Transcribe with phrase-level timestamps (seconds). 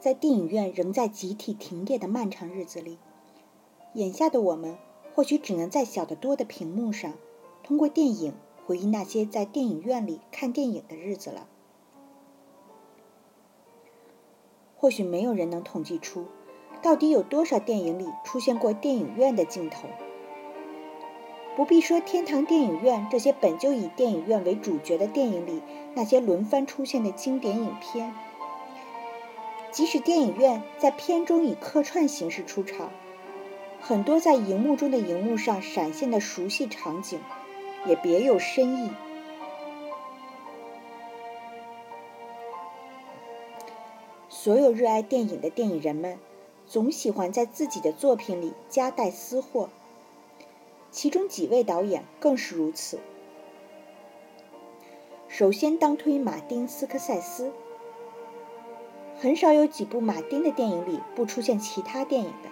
[0.00, 2.98] 在电影院仍在集体停业的漫长日子里，
[3.94, 4.76] 眼下的我们
[5.14, 7.14] 或许只能在小得多的屏幕上，
[7.64, 8.32] 通过电影
[8.64, 11.48] 回忆那些在电影院里看电影的日子了。
[14.76, 16.26] 或许没有人能统计出，
[16.80, 19.88] 到底有多少电影里出现过电影院的镜头。
[21.56, 25.60] 不必说天堂电影院这些本就以电影院为主角的电影里
[25.94, 28.14] 那些轮番出现的经典影片，
[29.70, 32.90] 即使电影院在片中以客串形式出场，
[33.80, 37.20] 很多在荧幕中的荧幕上闪现的熟悉场景，
[37.86, 38.90] 也别有深意。
[44.28, 46.18] 所有热爱电影的电影人们，
[46.66, 49.68] 总喜欢在自己的作品里夹带私货。
[50.90, 52.98] 其中几位导演更是如此。
[55.28, 57.52] 首先当推马丁·斯科塞斯，
[59.20, 62.48] 很少有几部马丁的电影里不出现其他电影的。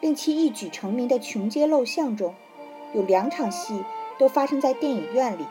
[0.00, 2.34] 令其一举成名的《穷街陋巷》中，
[2.94, 3.84] 有两场戏
[4.18, 5.44] 都发生在电影院里。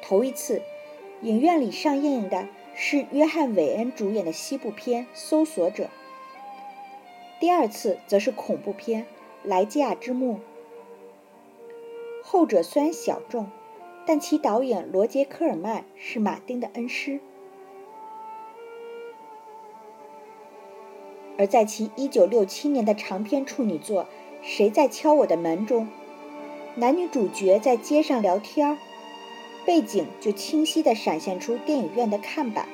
[0.00, 0.62] 头一次，
[1.20, 5.84] 影院里上映的是约翰·韦恩主演的西部片《搜索者》；
[7.40, 9.06] 第二次则是恐怖片。
[9.44, 10.38] 莱基亚之墓，
[12.22, 13.50] 后者虽然小众，
[14.06, 17.18] 但其导演罗杰·科尔曼是马丁的恩师。
[21.42, 24.04] 而在其1967年的长篇处女作
[24.44, 25.88] 《谁在敲我的门》中，
[26.76, 28.78] 男女主角在街上聊天，
[29.66, 32.68] 背景就清晰地闪现出电影院的看板，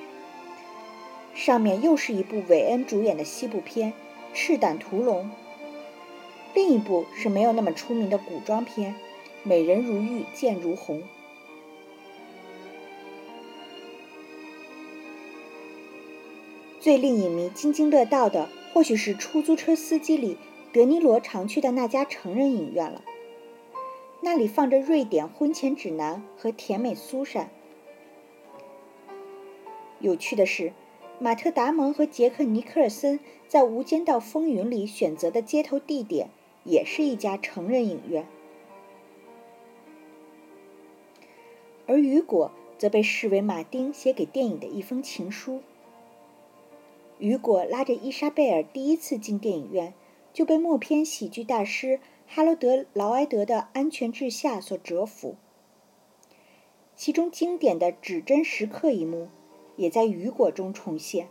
[1.34, 3.92] 上面又是一部韦恩主演的西部片
[4.34, 5.24] 《赤胆屠龙》。
[6.52, 8.92] 另一部是没有那么出名的古装片
[9.44, 10.98] 《美人如玉剑如虹》。
[16.80, 20.36] 最令影迷津津乐道的，或许是出租车司机里
[20.73, 23.02] 德尼罗常去的那家成人影院了。
[24.20, 27.51] 那里放着《瑞典婚前指南》和《甜美苏珊》。
[30.01, 30.73] 有趣的是。
[31.20, 33.18] 马特·达蒙和杰克·尼克尔森
[33.48, 36.30] 在《无间道风云》里选择的街头地点，
[36.62, 38.24] 也是一家成人影院。
[41.89, 45.56] 而《雨果》则被视为马丁写给电影的一封情书。
[47.18, 49.95] 《雨果》拉着伊莎贝尔第一次进电影院，
[50.33, 55.36] 就被默片喜剧大师哈罗德·劳埃德的《安全至下》所折服。
[56.96, 59.29] 其中经典的指针时刻一幕。
[59.77, 61.29] 也在雨果中重现，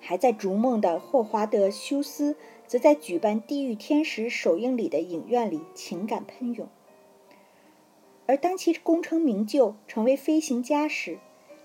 [0.00, 2.34] 还在逐梦的霍华德·休斯，
[2.66, 6.66] 则在举办《地狱天使》首映礼的影院里情感喷涌。
[8.24, 11.18] 而当其功成名就，成为飞行家时，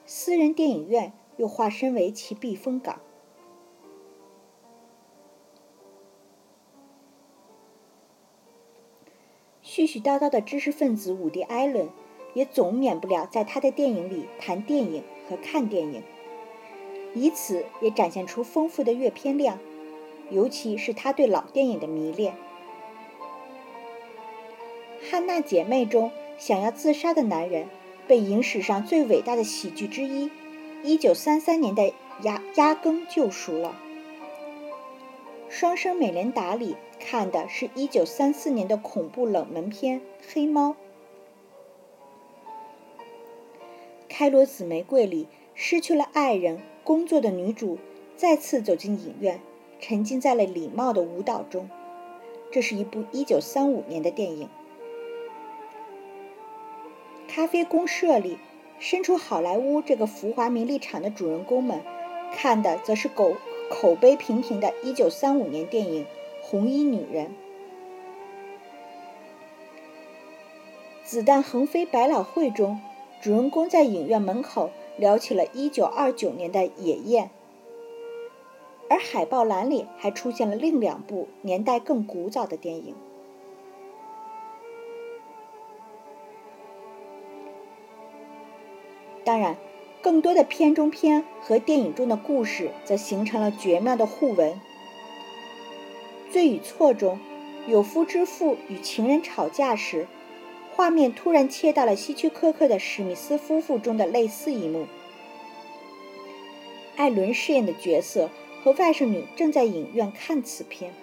[0.05, 3.01] 私人电影院又化身为其避风港。
[9.63, 11.89] 絮絮叨叨的知识分子伍迪·艾伦。
[12.33, 16.01] 也总免不了在他的电影里谈电影和看电影，
[17.13, 19.59] 以此也展现出丰富的阅片量，
[20.29, 22.33] 尤其是他对老电影的迷恋。
[25.11, 27.67] 《汉娜姐妹》中想要自杀的男人，
[28.07, 30.31] 被影史上最伟大的喜剧之一——
[30.83, 31.83] 一九三三年的
[32.23, 33.75] 《压压根》救赎了。
[35.53, 39.99] 《双生美莲达》里看的是一九三四年的恐怖冷门片
[40.33, 40.69] 《黑猫》。
[44.09, 47.77] 《开罗紫玫瑰》里失去了爱人、工作的女主
[48.17, 49.39] 再次走进影院，
[49.79, 51.69] 沉浸在了礼貌的舞蹈中。
[52.51, 54.49] 这是一部1935年的电影。
[57.33, 58.37] 《咖啡公社》里，
[58.81, 61.81] 身处好莱坞这个浮华名利场的主人公们，
[62.33, 63.35] 看的则是口
[63.69, 66.03] 口碑平平的1935年电影
[66.41, 67.27] 《红衣女人》。
[71.03, 72.81] 《子弹横飞百老汇》中。
[73.21, 77.25] 主人公在影院门口聊起了1929年的《野宴》，
[78.89, 82.95] 而海报栏里还出现了另两部年代更古早的电影。
[89.23, 89.57] 当然，
[90.01, 94.53] 更多的片中片和电影中的故事则形成了绝妙的互文。
[96.33, 97.19] 《罪与错》中，
[97.67, 100.07] 有夫之妇与情人吵架时。
[100.73, 104.87] 画面突然切到了希区柯克的《史密斯夫妇》中的类似一幕，
[106.95, 108.29] 艾伦饰演的角色
[108.63, 110.93] 和外甥女正在影院看此片，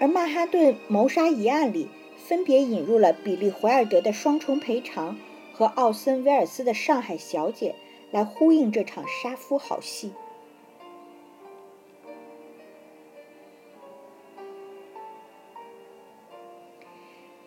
[0.00, 5.16] 而《曼哈顿谋杀疑案》里分别引入了比利·怀尔德的双重赔偿
[5.60, 7.74] 和奥森威尔斯的《上海小姐》
[8.14, 10.14] 来呼应这场杀夫好戏。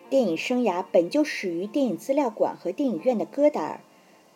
[0.08, 3.80] 电影生涯本就始于电影资料馆和电影院的戈达尔，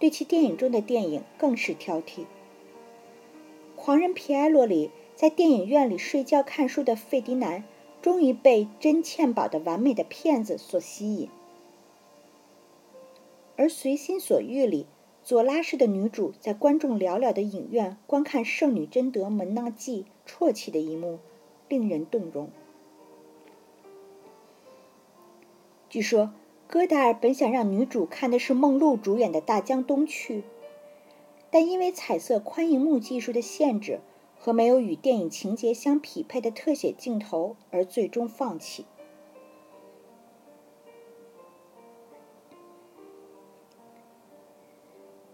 [0.01, 2.23] 对其电影中的电影更是挑剔。
[3.77, 7.63] 《狂人皮埃罗》里，在电影院里睡觉看书的费迪南，
[8.03, 11.29] 终于被真欠宝的完美的骗子所吸引；
[13.59, 14.87] 而《随心所欲》里，
[15.25, 21.19] 左拉式的女主在观众寥寥的影院观看圣女贞德门纳祭啜泣的一幕，
[21.69, 22.51] 令人动容。
[25.91, 26.31] 据说，
[26.69, 30.43] 戈达尔本想让女主看的是梦露主演的《大江东去》，
[31.51, 33.99] 但因为彩色宽银幕技术的限制
[34.39, 38.85] 和没有与电影情节相匹配的特写镜头而最终放弃。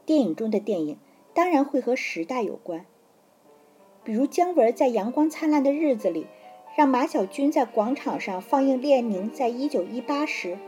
[0.07, 0.99] 电影中的电影
[1.33, 2.87] 当然会和时代有关，
[4.03, 6.23] 比如姜文在《阳光灿烂的日子里》。
[6.77, 10.59] 让马小军在广场上放映列宁在一九一八时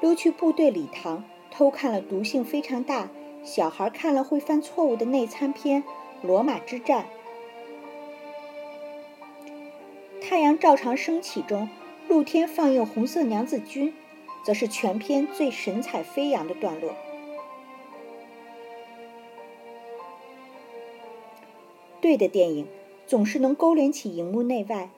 [0.00, 3.10] 溜去部队礼堂偷看了毒性非常大、
[3.44, 5.82] 小孩看了会犯错误的内参片
[6.22, 7.04] 《罗马之战》。
[10.22, 11.68] 太阳照常升起中，
[12.08, 13.88] 露天放映《红色娘子军》，
[14.42, 16.94] 则是全片最神采飞扬的段落。
[22.10, 22.66] 对的电影
[23.06, 24.90] 总是能勾连起荧幕内外。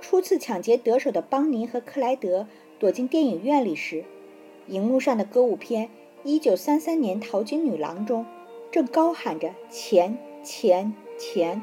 [0.00, 2.48] 初次抢劫得手的邦尼和克莱德
[2.80, 4.02] 躲进电影院里时，
[4.66, 5.86] 荧幕上的歌舞片
[6.24, 8.26] 《一九三三年淘金女郎》中
[8.72, 11.62] 正高喊着“钱钱钱”。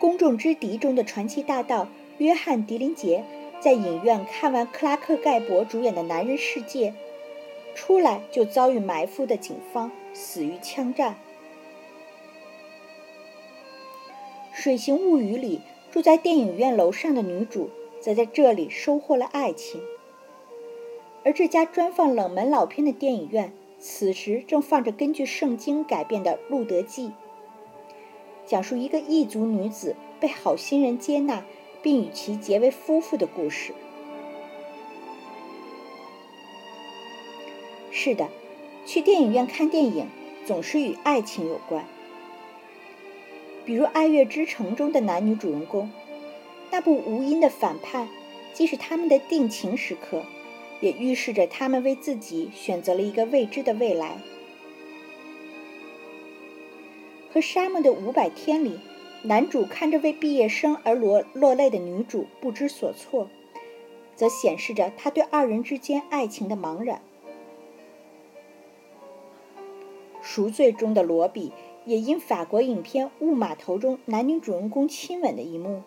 [0.00, 3.22] 公众之敌中的传奇大盗约翰·狄林杰
[3.60, 6.90] 在影院看完克拉克·盖博主演的《男人世界》，
[7.74, 11.16] 出来就遭遇埋伏的警方，死于枪战。
[14.64, 15.60] 《水形物语》里
[15.90, 17.70] 住在电影院楼上的女主，
[18.00, 19.80] 则在这里收获了爱情。
[21.24, 27.08] 而这家专放冷门老片的电影院，此时正放着根据圣经改编的《路德记》，
[28.46, 31.44] 讲述一个异族女子被好心人接纳，
[31.82, 33.72] 并与其结为夫妇的故事。
[37.90, 38.28] 是的，
[38.84, 40.06] 去电影院看电影，
[40.44, 41.84] 总是与爱情有关。
[43.64, 45.88] 比如《爱乐之城》中的男女主人公，
[46.70, 48.08] 那部无音的反叛，
[48.52, 50.24] 既是他们的定情时刻，
[50.80, 54.18] 也预示着他们为自己选择了一个未知的未来。
[57.32, 58.80] 和《沙漠的五百天》里，
[59.22, 63.28] 男主看着为毕业生而落落泪的女主不知所措，
[64.16, 66.96] 则显示着他对二人之间爱情的茫然。
[70.22, 71.52] 《赎罪》中的罗比。
[71.84, 75.82] 也因法国影片《雾码头》中男女主人公亲吻的一幕，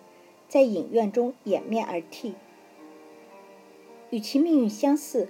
[0.49, 2.35] 在影院中掩面而泣。
[4.09, 5.27] 与其命运相似，《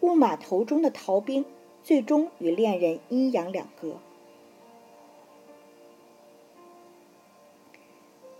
[0.00, 1.44] 雾码头》中的逃兵
[1.84, 3.98] 最终与恋人阴阳两隔。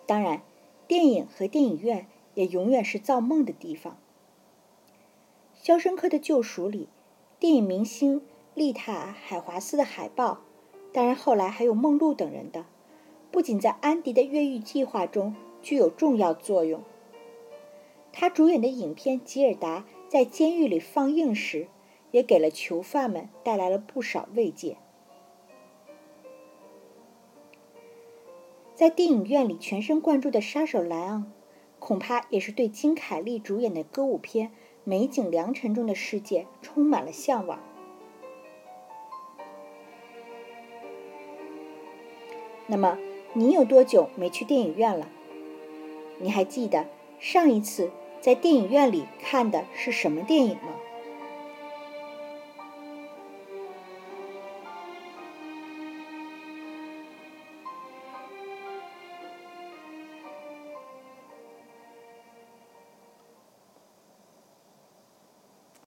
[0.06, 0.42] 当然，
[0.88, 3.96] 电影和电影院也永远是造梦的地方。
[5.64, 6.88] 《肖申克的救赎》里，
[7.38, 8.22] 电影明星
[8.60, 8.92] 丽塔·
[9.26, 10.42] 海华斯的海报。
[10.92, 12.66] 当然，后来还有梦露等人的，
[13.30, 16.82] 不仅在安迪的越狱计划中具有重要作用。
[18.12, 19.78] 他主演的影片《吉尔达》
[20.10, 21.68] 在监狱里放映时，
[22.10, 24.76] 也给了囚犯们带来了不少慰藉。
[28.74, 31.32] 在电影院里全神贯注的杀手莱昂，
[31.78, 34.48] 恐怕也是对金凯利主演的歌舞片
[34.84, 37.58] 《美景良辰》中的世界充满了向往。
[42.70, 42.96] 那么，
[43.32, 45.08] 你有多久没去电影院了？
[46.20, 46.86] 你还记得
[47.18, 50.79] 上一次在电影院里看的是什么电影吗？